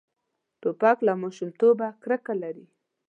[0.61, 2.65] توپک له ماشومتوبه کرکه لري.